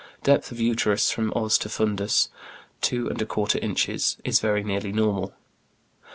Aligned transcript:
Depth 0.23 0.51
of 0.51 0.59
uterus 0.59 1.11
from 1.11 1.31
os 1.35 1.59
to 1.59 1.69
fundus, 1.69 2.29
two 2.81 3.07
and 3.07 3.21
a 3.21 3.25
quarter 3.27 3.59
inches, 3.59 4.17
is 4.23 4.39
very 4.39 4.63
nearly 4.63 4.91
normal. 4.91 5.31